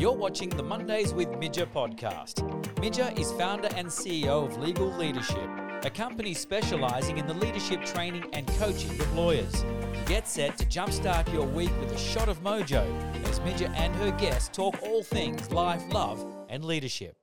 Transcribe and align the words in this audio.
You're 0.00 0.12
watching 0.12 0.48
the 0.48 0.62
Mondays 0.62 1.12
with 1.12 1.28
Midja 1.32 1.66
podcast. 1.70 2.36
Midja 2.76 3.14
is 3.18 3.32
founder 3.32 3.68
and 3.76 3.86
CEO 3.86 4.46
of 4.46 4.56
Legal 4.56 4.90
Leadership, 4.96 5.46
a 5.82 5.90
company 5.90 6.32
specializing 6.32 7.18
in 7.18 7.26
the 7.26 7.34
leadership 7.34 7.84
training 7.84 8.24
and 8.32 8.46
coaching 8.58 8.98
of 8.98 9.12
lawyers. 9.12 9.62
Get 10.06 10.26
set 10.26 10.56
to 10.56 10.64
jumpstart 10.64 11.30
your 11.34 11.46
week 11.46 11.70
with 11.80 11.92
a 11.92 11.98
shot 11.98 12.30
of 12.30 12.42
mojo 12.42 12.82
as 13.28 13.40
Midja 13.40 13.68
and 13.76 13.94
her 13.96 14.10
guests 14.12 14.48
talk 14.48 14.82
all 14.82 15.02
things 15.02 15.52
life, 15.52 15.82
love, 15.92 16.24
and 16.48 16.64
leadership. 16.64 17.14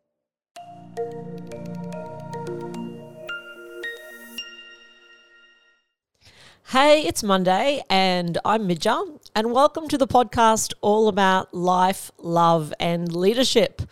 Hey, 6.71 7.03
it's 7.03 7.23
Monday, 7.23 7.81
and 7.89 8.37
I'm 8.43 8.67
Midja, 8.67 9.17
and 9.33 9.53
welcome 9.53 9.87
to 9.87 9.97
the 9.97 10.05
podcast 10.05 10.73
all 10.81 11.07
about 11.07 11.53
life, 11.53 12.11
love, 12.17 12.73
and 12.77 13.15
leadership. 13.15 13.83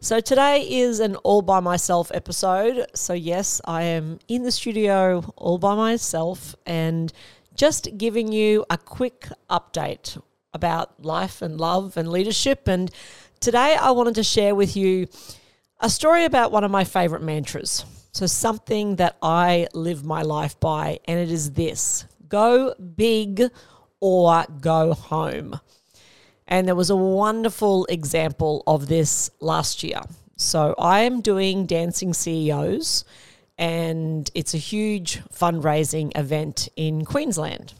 So, 0.00 0.20
today 0.20 0.60
is 0.60 1.00
an 1.00 1.16
all 1.16 1.42
by 1.42 1.58
myself 1.58 2.12
episode. 2.14 2.86
So, 2.94 3.12
yes, 3.12 3.60
I 3.64 3.82
am 3.82 4.20
in 4.28 4.44
the 4.44 4.52
studio 4.52 5.32
all 5.34 5.58
by 5.58 5.74
myself 5.74 6.54
and 6.64 7.12
just 7.56 7.98
giving 7.98 8.30
you 8.30 8.64
a 8.70 8.78
quick 8.78 9.26
update 9.50 10.16
about 10.54 11.04
life 11.04 11.42
and 11.42 11.60
love 11.60 11.96
and 11.96 12.08
leadership. 12.08 12.68
And 12.68 12.88
today, 13.40 13.74
I 13.74 13.90
wanted 13.90 14.14
to 14.14 14.22
share 14.22 14.54
with 14.54 14.76
you 14.76 15.08
a 15.80 15.90
story 15.90 16.24
about 16.24 16.52
one 16.52 16.62
of 16.62 16.70
my 16.70 16.84
favorite 16.84 17.24
mantras. 17.24 17.84
So, 18.12 18.26
something 18.26 18.94
that 18.96 19.16
I 19.22 19.66
live 19.74 20.04
my 20.04 20.22
life 20.22 20.60
by, 20.60 21.00
and 21.06 21.18
it 21.18 21.32
is 21.32 21.54
this 21.54 22.06
go 22.32 22.74
big 22.96 23.42
or 24.00 24.44
go 24.60 24.94
home. 24.94 25.60
And 26.48 26.66
there 26.66 26.74
was 26.74 26.88
a 26.88 26.96
wonderful 26.96 27.84
example 27.90 28.62
of 28.66 28.88
this 28.88 29.30
last 29.40 29.82
year. 29.82 30.00
So, 30.36 30.74
I 30.78 31.00
am 31.00 31.20
doing 31.20 31.66
Dancing 31.66 32.14
CEOs, 32.14 33.04
and 33.58 34.30
it's 34.34 34.54
a 34.54 34.58
huge 34.58 35.22
fundraising 35.32 36.10
event 36.18 36.68
in 36.74 37.04
Queensland. 37.04 37.74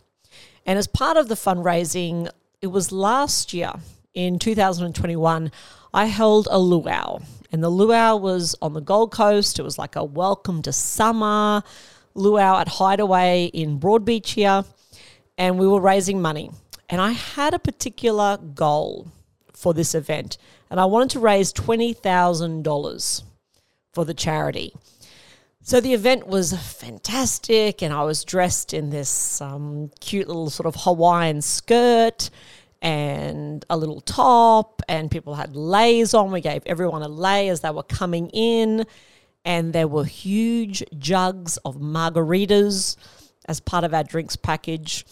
And 0.67 0.79
as 0.79 0.87
part 0.87 1.17
of 1.17 1.29
the 1.29 1.35
fundraising, 1.35 2.29
it 2.61 2.69
was 2.69 2.93
last 2.93 3.55
year 3.55 3.73
in 4.15 4.39
2021, 4.39 5.51
I 5.95 6.05
held 6.05 6.47
a 6.51 6.59
luau. 6.59 7.21
And 7.51 7.65
the 7.65 7.71
luau 7.71 8.17
was 8.17 8.55
on 8.61 8.75
the 8.75 8.81
Gold 8.81 9.13
Coast. 9.13 9.59
It 9.59 9.63
was 9.63 9.79
like 9.79 9.97
a 9.97 10.05
welcome 10.05 10.61
to 10.63 10.73
summer 10.73 11.63
luau 12.15 12.59
at 12.59 12.69
Hideaway 12.69 13.47
in 13.47 13.79
Broadbeach 13.79 14.29
here. 14.29 14.65
And 15.39 15.59
we 15.59 15.67
were 15.67 15.81
raising 15.81 16.21
money. 16.21 16.51
And 16.89 17.01
I 17.01 17.13
had 17.13 17.55
a 17.55 17.59
particular 17.59 18.37
goal 18.37 19.09
for 19.53 19.73
this 19.73 19.95
event. 19.95 20.39
And 20.71 20.79
I 20.79 20.85
wanted 20.85 21.11
to 21.11 21.21
raise 21.21 21.53
$20,000 21.53 23.23
for 23.93 24.05
the 24.05 24.15
charity. 24.15 24.75
So 25.65 25.81
the 25.81 25.95
event 25.95 26.27
was 26.27 26.53
fantastic, 26.53 27.83
and 27.83 27.95
I 27.95 28.03
was 28.03 28.25
dressed 28.25 28.75
in 28.75 28.91
this 28.91 29.41
um, 29.41 29.93
cute 30.01 30.27
little 30.27 30.51
sort 30.51 30.67
of 30.67 30.75
Hawaiian 30.83 31.41
skirt 31.41 32.31
and 32.81 33.65
a 33.71 33.77
little 33.77 34.01
top, 34.01 34.83
and 34.89 35.09
people 35.09 35.37
had 35.37 35.55
leis 35.55 36.15
on. 36.15 36.33
We 36.33 36.41
gave 36.41 36.63
everyone 36.67 37.03
a 37.03 37.09
lei 37.09 37.49
as 37.49 37.61
they 37.61 37.71
were 37.71 37.85
coming 37.85 38.29
in, 38.31 38.85
and 39.45 39.73
there 39.73 39.89
were 39.89 40.05
huge 40.05 40.85
jugs 40.99 41.57
of 41.59 41.77
margaritas 41.77 42.97
as 43.47 43.61
part 43.61 43.85
of 43.85 43.93
our 43.93 44.05
drinks 44.05 44.37
package. 44.37 45.05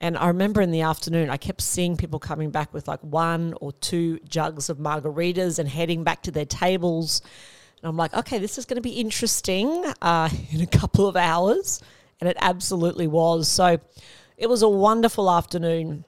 And 0.00 0.16
I 0.16 0.28
remember 0.28 0.60
in 0.60 0.70
the 0.70 0.80
afternoon, 0.80 1.30
I 1.30 1.36
kept 1.36 1.60
seeing 1.60 1.96
people 1.96 2.18
coming 2.18 2.50
back 2.50 2.72
with 2.72 2.88
like 2.88 3.02
one 3.02 3.54
or 3.60 3.72
two 3.72 4.18
jugs 4.28 4.70
of 4.70 4.78
margaritas 4.78 5.58
and 5.58 5.68
heading 5.68 6.04
back 6.04 6.22
to 6.22 6.30
their 6.30 6.46
tables. 6.46 7.22
And 7.82 7.88
I'm 7.88 7.96
like, 7.96 8.14
okay, 8.14 8.38
this 8.38 8.58
is 8.58 8.64
going 8.64 8.76
to 8.76 8.82
be 8.82 8.90
interesting 8.90 9.84
uh, 10.00 10.30
in 10.50 10.60
a 10.62 10.66
couple 10.66 11.06
of 11.06 11.16
hours. 11.16 11.80
And 12.20 12.28
it 12.28 12.36
absolutely 12.40 13.06
was. 13.06 13.48
So 13.48 13.78
it 14.36 14.48
was 14.48 14.62
a 14.62 14.68
wonderful 14.68 15.30
afternoon. 15.30 16.04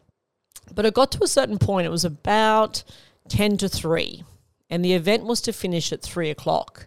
But 0.74 0.86
it 0.86 0.94
got 0.94 1.12
to 1.12 1.24
a 1.24 1.28
certain 1.28 1.58
point, 1.58 1.86
it 1.86 1.90
was 1.90 2.04
about 2.04 2.82
10 3.28 3.56
to 3.58 3.68
3, 3.68 4.24
and 4.70 4.84
the 4.84 4.94
event 4.94 5.24
was 5.24 5.40
to 5.42 5.52
finish 5.52 5.92
at 5.92 6.02
3 6.02 6.30
o'clock. 6.30 6.86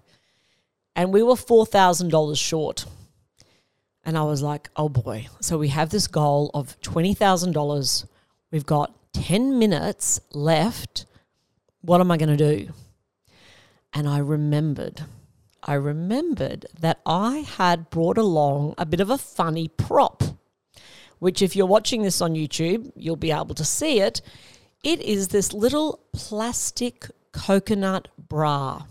And 0.96 1.12
we 1.12 1.22
were 1.22 1.34
$4,000 1.34 2.38
short. 2.38 2.86
And 4.04 4.18
I 4.18 4.24
was 4.24 4.42
like, 4.42 4.70
oh 4.76 4.90
boy. 4.90 5.28
So 5.42 5.58
we 5.58 5.70
have 5.70 5.90
this 5.90 6.08
goal 6.08 6.52
of 6.54 6.80
$20,000. 6.82 8.06
We've 8.52 8.66
got 8.66 8.96
10 9.14 9.60
minutes 9.60 10.20
left. 10.32 11.06
What 11.82 12.02
am 12.02 12.12
I 12.12 12.18
going 12.18 12.36
to 12.36 12.56
do? 12.56 12.70
And 13.94 14.08
I 14.08 14.20
remembered, 14.20 15.04
I 15.64 15.74
remembered 15.74 16.66
that 16.80 17.00
I 17.06 17.40
had 17.40 17.90
brought 17.90 18.18
along 18.18 18.76
a 18.78 18.86
bit 18.86 19.00
of 19.00 19.10
a 19.10 19.18
funny 19.18 19.68
prop 19.68 20.24
which, 21.20 21.42
if 21.42 21.56
you're 21.56 21.66
watching 21.66 22.04
this 22.04 22.22
on 22.22 22.36
YouTube, 22.36 22.92
you'll 22.96 23.16
be 23.16 23.32
able 23.32 23.56
to 23.56 23.66
see 23.66 24.00
it. 24.00 24.22
It 24.84 25.02
is 25.02 25.30
this 25.30 25.54
little 25.54 26.02
plastic 26.14 27.10
coconut 27.32 28.10
bra 28.18 28.84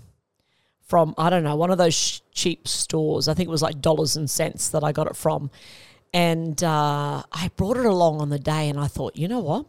from, 0.85 1.15
I 1.17 1.31
don't 1.31 1.43
know, 1.43 1.57
one 1.57 1.71
of 1.71 1.79
those 1.79 1.95
sh- 1.95 2.21
cheap 2.33 2.69
stores. 2.69 3.29
I 3.29 3.35
think 3.35 3.49
it 3.49 3.51
was 3.51 3.63
like 3.63 3.81
dollars 3.81 4.17
and 4.17 4.29
cents 4.29 4.69
that 4.71 4.85
I 4.85 4.93
got 4.93 5.07
it 5.07 5.17
from. 5.17 5.51
And 6.13 6.63
uh, 6.63 7.23
I 7.33 7.51
brought 7.57 7.77
it 7.77 7.87
along 7.87 8.21
on 8.21 8.29
the 8.29 8.39
day 8.39 8.69
and 8.69 8.79
I 8.79 8.87
thought, 8.87 9.17
you 9.17 9.27
know 9.27 9.41
what? 9.41 9.67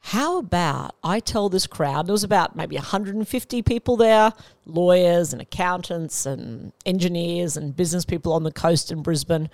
How 0.00 0.38
about 0.38 0.94
I 1.02 1.20
tell 1.20 1.48
this 1.48 1.66
crowd, 1.66 2.06
there 2.06 2.12
was 2.12 2.24
about 2.24 2.56
maybe 2.56 2.76
150 2.76 3.62
people 3.62 3.96
there, 3.96 4.32
lawyers 4.64 5.32
and 5.32 5.42
accountants 5.42 6.24
and 6.24 6.72
engineers 6.86 7.56
and 7.56 7.76
business 7.76 8.04
people 8.04 8.32
on 8.32 8.42
the 8.42 8.52
coast 8.52 8.92
in 8.92 9.02
Brisbane. 9.02 9.50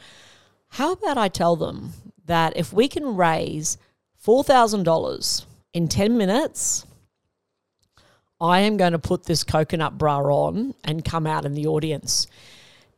How 0.68 0.92
about 0.92 1.18
I 1.18 1.28
tell 1.28 1.56
them 1.56 1.92
that 2.26 2.56
if 2.56 2.72
we 2.72 2.88
can 2.88 3.16
raise 3.16 3.78
$4,000 4.24 5.44
in 5.72 5.88
10 5.88 6.16
minutes, 6.16 6.86
I 8.44 8.60
am 8.60 8.76
going 8.76 8.92
to 8.92 8.98
put 8.98 9.24
this 9.24 9.42
coconut 9.42 9.96
bra 9.96 10.18
on 10.18 10.74
and 10.84 11.02
come 11.02 11.26
out 11.26 11.46
in 11.46 11.54
the 11.54 11.66
audience. 11.66 12.26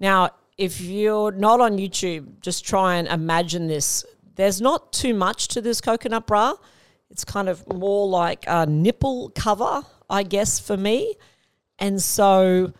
Now, 0.00 0.30
if 0.58 0.80
you're 0.80 1.30
not 1.30 1.60
on 1.60 1.78
YouTube, 1.78 2.40
just 2.40 2.64
try 2.64 2.96
and 2.96 3.06
imagine 3.06 3.68
this. 3.68 4.04
There's 4.34 4.60
not 4.60 4.92
too 4.92 5.14
much 5.14 5.46
to 5.48 5.60
this 5.60 5.80
coconut 5.80 6.26
bra. 6.26 6.54
It's 7.10 7.24
kind 7.24 7.48
of 7.48 7.64
more 7.72 8.08
like 8.08 8.44
a 8.48 8.66
nipple 8.66 9.30
cover, 9.36 9.82
I 10.10 10.24
guess, 10.24 10.58
for 10.58 10.76
me. 10.76 11.14
And 11.78 12.02
so, 12.02 12.72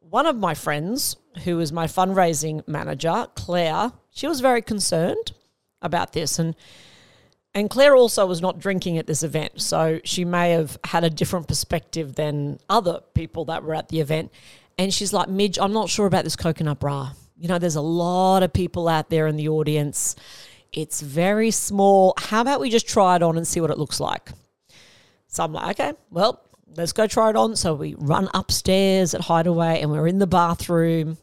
one 0.00 0.24
of 0.24 0.36
my 0.36 0.54
friends, 0.54 1.16
who 1.44 1.60
is 1.60 1.72
my 1.72 1.86
fundraising 1.86 2.66
manager, 2.66 3.26
Claire, 3.34 3.92
she 4.10 4.26
was 4.26 4.40
very 4.40 4.62
concerned 4.62 5.32
about 5.82 6.14
this 6.14 6.38
and 6.38 6.56
and 7.54 7.68
Claire 7.68 7.94
also 7.94 8.24
was 8.24 8.40
not 8.40 8.58
drinking 8.58 8.96
at 8.96 9.06
this 9.06 9.22
event, 9.22 9.60
so 9.60 10.00
she 10.04 10.24
may 10.24 10.50
have 10.52 10.78
had 10.84 11.04
a 11.04 11.10
different 11.10 11.48
perspective 11.48 12.14
than 12.14 12.58
other 12.70 13.00
people 13.14 13.44
that 13.46 13.62
were 13.62 13.74
at 13.74 13.88
the 13.88 14.00
event. 14.00 14.32
And 14.78 14.92
she's 14.92 15.12
like, 15.12 15.28
Midge, 15.28 15.58
I'm 15.58 15.72
not 15.72 15.90
sure 15.90 16.06
about 16.06 16.24
this 16.24 16.34
coconut 16.34 16.80
bra. 16.80 17.12
You 17.36 17.48
know, 17.48 17.58
there's 17.58 17.76
a 17.76 17.82
lot 17.82 18.42
of 18.42 18.52
people 18.52 18.88
out 18.88 19.10
there 19.10 19.26
in 19.26 19.36
the 19.36 19.48
audience. 19.48 20.16
It's 20.72 21.02
very 21.02 21.50
small. 21.50 22.14
How 22.16 22.40
about 22.40 22.60
we 22.60 22.70
just 22.70 22.88
try 22.88 23.16
it 23.16 23.22
on 23.22 23.36
and 23.36 23.46
see 23.46 23.60
what 23.60 23.70
it 23.70 23.78
looks 23.78 24.00
like? 24.00 24.30
So 25.28 25.44
I'm 25.44 25.52
like, 25.52 25.78
okay, 25.78 25.92
well, 26.10 26.40
let's 26.76 26.92
go 26.92 27.06
try 27.06 27.30
it 27.30 27.36
on. 27.36 27.56
So 27.56 27.74
we 27.74 27.94
run 27.98 28.30
upstairs 28.32 29.12
at 29.12 29.20
Hideaway 29.20 29.80
and 29.82 29.90
we're 29.90 30.06
in 30.06 30.18
the 30.18 30.26
bathroom 30.26 31.18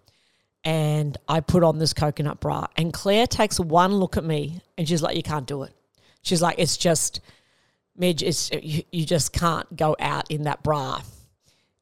and 0.64 1.18
I 1.28 1.40
put 1.40 1.64
on 1.64 1.80
this 1.80 1.94
coconut 1.94 2.40
bra. 2.40 2.68
And 2.78 2.94
Claire 2.94 3.26
takes 3.26 3.60
one 3.60 3.96
look 3.96 4.18
at 4.18 4.24
me 4.24 4.62
and 4.78 4.88
she's 4.88 5.02
like, 5.02 5.16
You 5.16 5.24
can't 5.24 5.48
do 5.48 5.64
it. 5.64 5.74
She's 6.22 6.42
like, 6.42 6.56
It's 6.58 6.78
just, 6.78 7.20
Midge, 7.96 8.24
it's, 8.24 8.52
you, 8.52 8.84
you 8.92 9.06
just 9.06 9.34
can't 9.34 9.76
go 9.76 9.96
out 10.00 10.30
in 10.32 10.44
that 10.44 10.64
bra. 10.64 11.02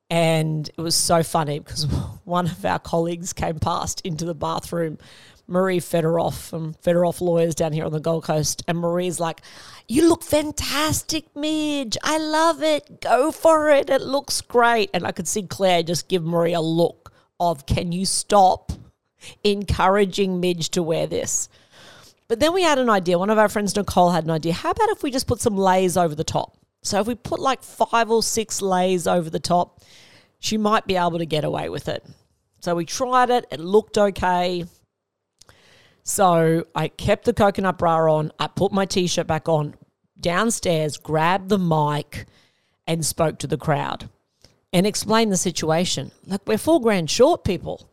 And 0.10 0.70
it 0.70 0.82
was 0.82 0.96
so 0.96 1.22
funny 1.24 1.60
because 1.60 1.86
one 2.24 2.48
of 2.48 2.64
our 2.66 2.80
colleagues 2.80 3.34
came 3.34 3.60
past 3.60 4.02
into 4.02 4.26
the 4.26 4.36
bathroom, 4.36 4.98
Marie 5.48 5.80
Federoff 5.80 6.50
from 6.50 6.74
Federoff 6.76 7.22
Lawyers 7.22 7.56
down 7.56 7.72
here 7.72 7.86
on 7.86 7.92
the 7.92 8.00
Gold 8.00 8.24
Coast. 8.24 8.64
And 8.68 8.80
Marie's 8.80 9.20
like, 9.20 9.42
You 9.88 10.08
look 10.08 10.24
fantastic, 10.24 11.34
Midge. 11.36 11.98
I 12.04 12.18
love 12.18 12.64
it. 12.64 13.02
Go 13.02 13.32
for 13.32 13.70
it. 13.70 13.90
It 13.90 14.02
looks 14.02 14.42
great. 14.42 14.90
And 14.94 15.06
I 15.06 15.12
could 15.12 15.28
see 15.28 15.44
Claire 15.44 15.84
just 15.84 16.08
give 16.08 16.24
Marie 16.24 16.54
a 16.54 16.62
look 16.62 17.14
of 17.40 17.66
can 17.66 17.92
you 17.92 18.06
stop 18.06 18.72
encouraging 19.44 20.40
Midge 20.40 20.70
to 20.70 20.84
wear 20.84 21.08
this? 21.08 21.50
But 22.28 22.40
then 22.40 22.54
we 22.54 22.64
had 22.64 22.78
an 22.78 22.90
idea. 22.90 23.18
One 23.18 23.30
of 23.30 23.38
our 23.38 23.50
friends, 23.50 23.76
Nicole, 23.76 24.12
had 24.12 24.26
an 24.26 24.32
idea. 24.32 24.54
How 24.54 24.72
about 24.72 24.90
if 24.90 25.04
we 25.04 25.12
just 25.12 25.28
put 25.28 25.40
some 25.40 25.56
leis 25.56 25.96
over 25.96 26.14
the 26.14 26.24
top? 26.24 26.58
So 26.84 27.00
if 27.00 27.08
we 27.08 27.16
put 27.16 27.40
like 27.40 27.64
five 27.64 28.12
or 28.12 28.22
six 28.22 28.62
leis 28.62 29.08
over 29.08 29.30
the 29.30 29.40
top, 29.40 29.82
she 30.40 30.58
might 30.58 30.86
be 30.86 30.96
able 30.96 31.20
to 31.20 31.26
get 31.26 31.44
away 31.44 31.70
with 31.70 31.88
it. 31.88 32.06
So 32.60 32.76
we 32.76 32.86
tried 32.86 33.30
it. 33.30 33.46
It 33.52 33.60
looked 33.60 33.98
okay. 33.98 34.66
So 36.04 36.66
I 36.76 36.88
kept 36.90 37.26
the 37.26 37.34
coconut 37.34 37.78
bra 37.78 38.14
on. 38.14 38.32
I 38.40 38.48
put 38.48 38.72
my 38.72 38.86
t 38.86 39.08
shirt 39.08 39.28
back 39.28 39.48
on 39.50 39.76
downstairs, 40.20 40.98
grabbed 40.98 41.50
the 41.50 41.60
mic, 41.60 42.26
and 42.86 43.06
spoke 43.06 43.40
to 43.40 43.48
the 43.48 43.58
crowd 43.58 44.10
and 44.74 44.86
explained 44.86 45.32
the 45.32 45.38
situation. 45.38 46.12
Like, 46.26 46.42
we're 46.48 46.58
four 46.58 46.82
grand 46.82 47.10
short, 47.10 47.44
people. 47.44 47.90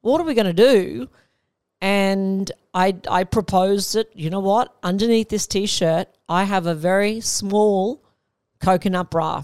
What 0.00 0.20
are 0.20 0.24
we 0.24 0.34
going 0.34 0.46
to 0.46 0.52
do? 0.52 1.08
And 1.80 2.50
I, 2.72 2.96
I 3.08 3.24
proposed 3.24 3.94
that, 3.94 4.08
you 4.16 4.30
know 4.30 4.40
what? 4.40 4.74
Underneath 4.82 5.28
this 5.28 5.46
t 5.46 5.66
shirt, 5.66 6.08
I 6.28 6.44
have 6.44 6.66
a 6.66 6.74
very 6.74 7.20
small 7.20 8.02
coconut 8.60 9.10
bra. 9.10 9.42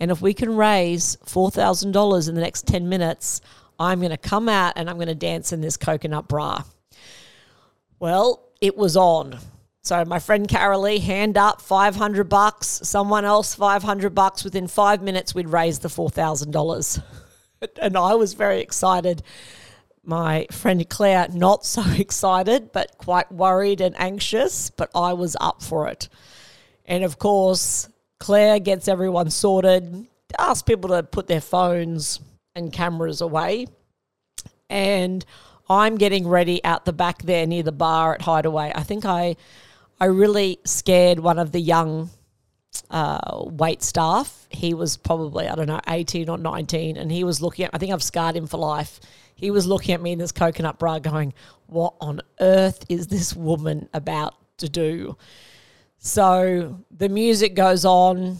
And 0.00 0.10
if 0.10 0.20
we 0.20 0.34
can 0.34 0.56
raise 0.56 1.16
$4,000 1.26 2.28
in 2.28 2.34
the 2.34 2.40
next 2.40 2.66
10 2.66 2.88
minutes, 2.88 3.40
I'm 3.78 4.00
going 4.00 4.10
to 4.10 4.16
come 4.16 4.48
out 4.48 4.74
and 4.76 4.90
I'm 4.90 4.96
going 4.96 5.08
to 5.08 5.14
dance 5.14 5.52
in 5.52 5.60
this 5.60 5.76
coconut 5.76 6.28
bra. 6.28 6.64
Well, 8.00 8.48
it 8.60 8.76
was 8.76 8.96
on. 8.96 9.38
So 9.84 10.04
my 10.04 10.18
friend 10.18 10.46
Carolee, 10.48 11.00
hand 11.00 11.36
up, 11.36 11.60
500 11.60 12.28
bucks. 12.28 12.66
Someone 12.84 13.24
else, 13.24 13.54
500 13.54 14.14
bucks. 14.14 14.44
Within 14.44 14.66
five 14.66 15.02
minutes, 15.02 15.34
we'd 15.34 15.48
raised 15.48 15.82
the 15.82 15.88
$4,000. 15.88 17.02
and 17.80 17.96
I 17.96 18.14
was 18.14 18.34
very 18.34 18.60
excited. 18.60 19.22
My 20.04 20.46
friend 20.50 20.88
Claire, 20.88 21.28
not 21.32 21.64
so 21.64 21.82
excited, 21.96 22.72
but 22.72 22.98
quite 22.98 23.30
worried 23.30 23.80
and 23.80 23.94
anxious, 23.98 24.70
but 24.70 24.90
I 24.94 25.12
was 25.12 25.36
up 25.40 25.62
for 25.62 25.88
it. 25.88 26.08
And 26.84 27.04
of 27.04 27.18
course, 27.18 27.88
Claire 28.18 28.58
gets 28.58 28.88
everyone 28.88 29.30
sorted, 29.30 30.06
asks 30.38 30.62
people 30.62 30.90
to 30.90 31.02
put 31.02 31.26
their 31.26 31.40
phones 31.40 32.20
and 32.54 32.72
cameras 32.72 33.20
away. 33.20 33.66
And 34.68 35.24
I'm 35.68 35.96
getting 35.96 36.26
ready 36.26 36.62
out 36.64 36.84
the 36.84 36.92
back 36.92 37.22
there 37.22 37.46
near 37.46 37.62
the 37.62 37.72
bar 37.72 38.14
at 38.14 38.22
Hideaway. 38.22 38.72
I 38.74 38.82
think 38.82 39.04
I 39.04 39.36
I 40.00 40.06
really 40.06 40.58
scared 40.64 41.20
one 41.20 41.38
of 41.38 41.52
the 41.52 41.60
young 41.60 42.10
uh, 42.90 43.44
wait 43.46 43.82
staff. 43.82 44.46
He 44.50 44.74
was 44.74 44.96
probably, 44.96 45.48
I 45.48 45.54
don't 45.54 45.66
know, 45.66 45.80
18 45.88 46.28
or 46.28 46.38
19, 46.38 46.96
and 46.96 47.10
he 47.10 47.24
was 47.24 47.40
looking 47.40 47.64
at, 47.64 47.70
I 47.74 47.78
think 47.78 47.92
I've 47.92 48.02
scarred 48.02 48.36
him 48.36 48.46
for 48.46 48.58
life. 48.58 49.00
He 49.34 49.50
was 49.50 49.66
looking 49.66 49.94
at 49.94 50.00
me 50.00 50.12
in 50.12 50.18
this 50.18 50.32
coconut 50.32 50.78
bra 50.78 50.98
going, 50.98 51.34
What 51.66 51.94
on 52.00 52.20
earth 52.40 52.84
is 52.88 53.08
this 53.08 53.34
woman 53.34 53.88
about 53.92 54.34
to 54.58 54.68
do? 54.68 55.16
So 55.98 56.78
the 56.90 57.08
music 57.08 57.54
goes 57.54 57.84
on. 57.84 58.38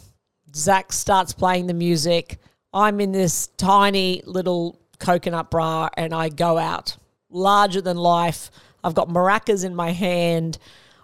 Zach 0.55 0.93
starts 0.93 1.32
playing 1.32 1.67
the 1.67 1.75
music. 1.75 2.38
I'm 2.75 3.00
in 3.00 3.12
this 3.12 3.49
tiny 3.56 4.23
little 4.26 4.78
coconut 4.99 5.50
bra 5.50 5.88
and 5.96 6.14
I 6.14 6.28
go 6.28 6.58
out 6.58 6.96
larger 7.31 7.81
than 7.81 7.96
life. 7.96 8.50
I've 8.85 8.94
got 8.94 9.08
maracas 9.08 9.64
in 9.64 9.75
my 9.75 9.90
hand. 9.90 10.58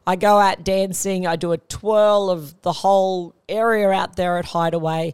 I 0.08 0.16
go 0.16 0.38
out 0.38 0.64
dancing. 0.64 1.26
I 1.26 1.37
do 1.37 1.52
a 1.52 1.58
twirl 1.58 2.31
of 2.31 2.62
the 2.62 2.72
whole 2.72 3.34
area 3.46 3.90
out 3.90 4.16
there 4.16 4.38
at 4.38 4.46
Hideaway, 4.46 5.12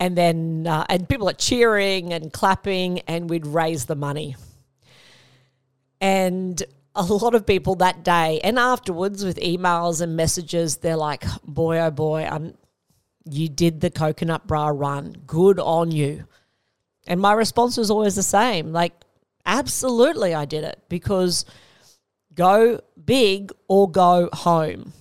and 0.00 0.18
then 0.18 0.66
uh, 0.66 0.84
and 0.88 1.08
people 1.08 1.28
are 1.28 1.32
cheering 1.34 2.12
and 2.12 2.32
clapping, 2.32 2.98
and 3.02 3.30
we'd 3.30 3.46
raise 3.46 3.84
the 3.84 3.94
money. 3.94 4.34
And 6.00 6.60
a 6.96 7.04
lot 7.04 7.36
of 7.36 7.46
people 7.46 7.76
that 7.76 8.02
day 8.02 8.40
and 8.42 8.58
afterwards 8.58 9.24
with 9.24 9.38
emails 9.38 10.00
and 10.00 10.16
messages, 10.16 10.78
they're 10.78 10.96
like, 10.96 11.22
"Boy, 11.44 11.78
oh 11.78 11.92
boy, 11.92 12.26
I'm, 12.28 12.54
you 13.30 13.48
did 13.48 13.80
the 13.80 13.90
coconut 13.90 14.48
bra 14.48 14.72
run. 14.74 15.18
Good 15.24 15.60
on 15.60 15.92
you." 15.92 16.24
And 17.06 17.20
my 17.20 17.32
response 17.32 17.76
was 17.76 17.92
always 17.92 18.16
the 18.16 18.24
same, 18.24 18.72
like, 18.72 18.92
"Absolutely, 19.46 20.34
I 20.34 20.46
did 20.46 20.64
it 20.64 20.82
because." 20.88 21.44
Go 22.34 22.80
big 23.04 23.52
or 23.68 23.90
go 23.90 24.28
home. 24.32 24.92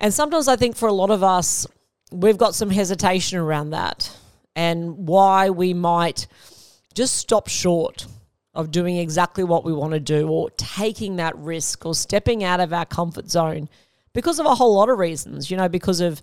And 0.00 0.12
sometimes 0.14 0.48
I 0.48 0.56
think 0.56 0.76
for 0.76 0.88
a 0.88 0.92
lot 0.92 1.10
of 1.10 1.22
us, 1.22 1.66
we've 2.12 2.38
got 2.38 2.54
some 2.54 2.70
hesitation 2.70 3.38
around 3.38 3.70
that 3.70 4.16
and 4.54 5.08
why 5.08 5.50
we 5.50 5.74
might 5.74 6.26
just 6.94 7.16
stop 7.16 7.48
short 7.48 8.06
of 8.54 8.70
doing 8.70 8.96
exactly 8.96 9.44
what 9.44 9.64
we 9.64 9.72
want 9.72 9.92
to 9.92 10.00
do 10.00 10.28
or 10.28 10.50
taking 10.56 11.16
that 11.16 11.36
risk 11.36 11.86
or 11.86 11.94
stepping 11.94 12.42
out 12.42 12.58
of 12.58 12.72
our 12.72 12.86
comfort 12.86 13.30
zone 13.30 13.68
because 14.14 14.40
of 14.40 14.46
a 14.46 14.54
whole 14.54 14.74
lot 14.74 14.88
of 14.88 14.98
reasons, 14.98 15.50
you 15.50 15.56
know, 15.56 15.68
because 15.68 16.00
of 16.00 16.20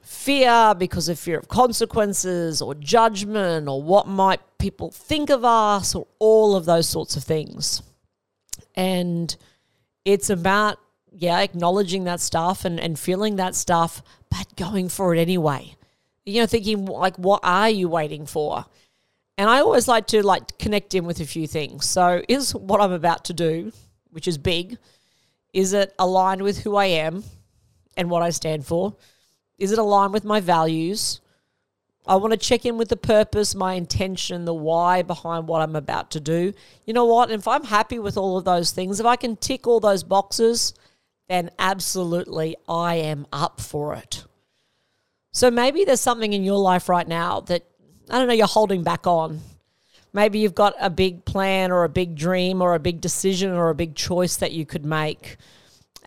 fear, 0.00 0.74
because 0.78 1.08
of 1.08 1.18
fear 1.18 1.38
of 1.38 1.48
consequences 1.48 2.62
or 2.62 2.74
judgment 2.74 3.68
or 3.68 3.82
what 3.82 4.06
might 4.06 4.40
people 4.58 4.90
think 4.90 5.28
of 5.30 5.44
us 5.44 5.94
or 5.94 6.06
all 6.18 6.54
of 6.54 6.66
those 6.66 6.88
sorts 6.88 7.16
of 7.16 7.24
things. 7.24 7.82
And 8.74 9.34
it's 10.04 10.30
about, 10.30 10.78
yeah, 11.12 11.40
acknowledging 11.40 12.04
that 12.04 12.20
stuff 12.20 12.64
and, 12.64 12.78
and 12.80 12.98
feeling 12.98 13.36
that 13.36 13.54
stuff, 13.54 14.02
but 14.30 14.56
going 14.56 14.88
for 14.88 15.14
it 15.14 15.18
anyway. 15.18 15.74
You 16.24 16.40
know, 16.40 16.46
thinking 16.46 16.86
like, 16.86 17.16
what 17.16 17.40
are 17.42 17.68
you 17.70 17.88
waiting 17.88 18.26
for? 18.26 18.64
And 19.36 19.48
I 19.48 19.60
always 19.60 19.88
like 19.88 20.06
to 20.08 20.22
like 20.22 20.58
connect 20.58 20.94
in 20.94 21.04
with 21.04 21.20
a 21.20 21.24
few 21.24 21.46
things. 21.46 21.86
So 21.86 22.22
is 22.28 22.54
what 22.54 22.80
I'm 22.80 22.92
about 22.92 23.24
to 23.26 23.32
do, 23.32 23.72
which 24.10 24.28
is 24.28 24.36
big, 24.38 24.76
is 25.52 25.72
it 25.72 25.94
aligned 25.98 26.42
with 26.42 26.58
who 26.58 26.76
I 26.76 26.86
am 26.86 27.24
and 27.96 28.10
what 28.10 28.22
I 28.22 28.30
stand 28.30 28.66
for? 28.66 28.96
Is 29.58 29.72
it 29.72 29.78
aligned 29.78 30.12
with 30.12 30.24
my 30.24 30.40
values? 30.40 31.20
I 32.10 32.16
want 32.16 32.32
to 32.32 32.36
check 32.36 32.66
in 32.66 32.76
with 32.76 32.88
the 32.88 32.96
purpose, 32.96 33.54
my 33.54 33.74
intention, 33.74 34.44
the 34.44 34.52
why 34.52 35.02
behind 35.02 35.46
what 35.46 35.62
I'm 35.62 35.76
about 35.76 36.10
to 36.10 36.20
do. 36.20 36.52
You 36.84 36.92
know 36.92 37.04
what? 37.04 37.30
If 37.30 37.46
I'm 37.46 37.62
happy 37.62 38.00
with 38.00 38.16
all 38.16 38.36
of 38.36 38.44
those 38.44 38.72
things, 38.72 38.98
if 38.98 39.06
I 39.06 39.14
can 39.14 39.36
tick 39.36 39.68
all 39.68 39.78
those 39.78 40.02
boxes, 40.02 40.74
then 41.28 41.50
absolutely 41.56 42.56
I 42.68 42.96
am 42.96 43.28
up 43.32 43.60
for 43.60 43.94
it. 43.94 44.24
So 45.30 45.52
maybe 45.52 45.84
there's 45.84 46.00
something 46.00 46.32
in 46.32 46.42
your 46.42 46.58
life 46.58 46.88
right 46.88 47.06
now 47.06 47.42
that, 47.42 47.64
I 48.10 48.18
don't 48.18 48.26
know, 48.26 48.34
you're 48.34 48.48
holding 48.48 48.82
back 48.82 49.06
on. 49.06 49.40
Maybe 50.12 50.40
you've 50.40 50.56
got 50.56 50.74
a 50.80 50.90
big 50.90 51.24
plan 51.24 51.70
or 51.70 51.84
a 51.84 51.88
big 51.88 52.16
dream 52.16 52.60
or 52.60 52.74
a 52.74 52.80
big 52.80 53.00
decision 53.00 53.52
or 53.52 53.70
a 53.70 53.74
big 53.76 53.94
choice 53.94 54.34
that 54.38 54.50
you 54.50 54.66
could 54.66 54.84
make. 54.84 55.36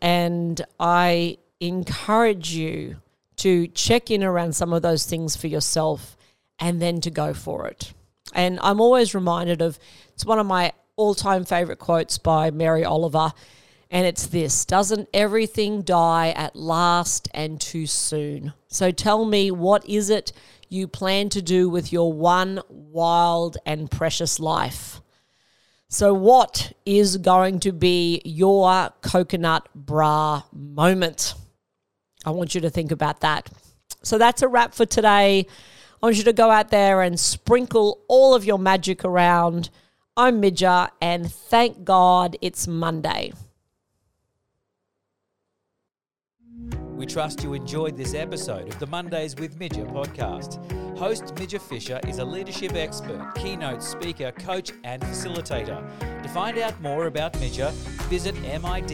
And 0.01 0.61
I 0.81 1.37
encourage 1.61 2.53
you 2.53 2.97
to 3.43 3.67
check 3.67 4.09
in 4.09 4.23
around 4.23 4.55
some 4.55 4.71
of 4.71 4.81
those 4.81 5.05
things 5.05 5.35
for 5.35 5.47
yourself 5.47 6.15
and 6.59 6.81
then 6.81 7.01
to 7.01 7.11
go 7.11 7.33
for 7.33 7.67
it. 7.67 7.93
And 8.33 8.57
I'm 8.61 8.79
always 8.79 9.13
reminded 9.13 9.61
of 9.61 9.77
it's 10.13 10.25
one 10.25 10.39
of 10.39 10.45
my 10.45 10.71
all 10.95 11.13
time 11.13 11.43
favorite 11.43 11.79
quotes 11.79 12.17
by 12.17 12.51
Mary 12.51 12.85
Oliver. 12.85 13.33
And 13.91 14.07
it's 14.07 14.27
this 14.27 14.63
Doesn't 14.63 15.09
everything 15.13 15.81
die 15.81 16.29
at 16.29 16.55
last 16.55 17.27
and 17.33 17.59
too 17.59 17.85
soon? 17.85 18.53
So 18.69 18.91
tell 18.91 19.25
me, 19.25 19.51
what 19.51 19.87
is 19.89 20.09
it 20.09 20.31
you 20.69 20.87
plan 20.87 21.27
to 21.29 21.41
do 21.41 21.69
with 21.69 21.91
your 21.91 22.13
one 22.13 22.61
wild 22.69 23.57
and 23.65 23.91
precious 23.91 24.39
life? 24.39 25.01
So, 25.89 26.13
what 26.13 26.71
is 26.85 27.17
going 27.17 27.59
to 27.59 27.73
be 27.73 28.21
your 28.23 28.89
coconut 29.01 29.67
bra 29.75 30.43
moment? 30.53 31.35
I 32.25 32.31
want 32.31 32.55
you 32.55 32.61
to 32.61 32.69
think 32.69 32.91
about 32.91 33.21
that. 33.21 33.49
So 34.01 34.17
that's 34.17 34.41
a 34.41 34.47
wrap 34.47 34.73
for 34.73 34.85
today. 34.85 35.47
I 36.01 36.05
want 36.05 36.17
you 36.17 36.23
to 36.25 36.33
go 36.33 36.51
out 36.51 36.69
there 36.69 37.01
and 37.01 37.19
sprinkle 37.19 38.01
all 38.07 38.35
of 38.35 38.43
your 38.43 38.59
magic 38.59 39.05
around. 39.05 39.69
I'm 40.17 40.41
Midja, 40.41 40.89
and 41.01 41.31
thank 41.31 41.83
God 41.83 42.37
it's 42.41 42.67
Monday. 42.67 43.33
We 47.03 47.07
trust 47.07 47.43
you 47.43 47.53
enjoyed 47.53 47.97
this 47.97 48.13
episode 48.13 48.69
of 48.69 48.79
the 48.79 48.87
Mondays 48.87 49.35
with 49.35 49.59
Midja 49.59 49.85
podcast. 49.91 50.57
Host 50.97 51.35
Midja 51.35 51.59
Fisher 51.59 51.99
is 52.07 52.19
a 52.19 52.23
leadership 52.23 52.75
expert, 52.75 53.33
keynote 53.35 53.83
speaker, 53.83 54.31
coach, 54.31 54.71
and 54.85 55.01
facilitator. 55.01 55.83
To 55.99 56.29
find 56.29 56.57
out 56.59 56.79
more 56.81 57.07
about 57.07 57.33
Midja, 57.33 57.73
visit 58.07 58.35
midja.com.au 58.35 58.87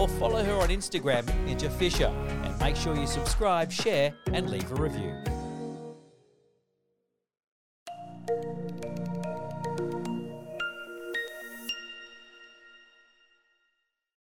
or 0.00 0.08
follow 0.08 0.44
her 0.44 0.54
on 0.54 0.68
Instagram 0.68 1.24
Midja 1.44 1.72
Fisher. 1.72 2.14
And 2.44 2.56
make 2.60 2.76
sure 2.76 2.94
you 2.94 3.08
subscribe, 3.08 3.72
share, 3.72 4.14
and 4.32 4.48
leave 4.48 4.70
a 4.70 4.76
review. 4.76 5.16